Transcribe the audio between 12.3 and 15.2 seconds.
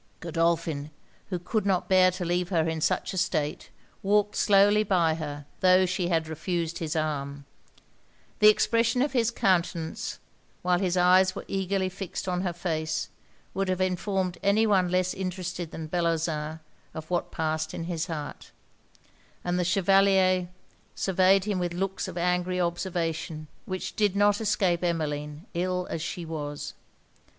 her face, would have informed any one less